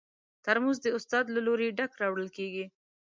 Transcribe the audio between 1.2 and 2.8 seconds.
له لوري ډک راوړل کېږي.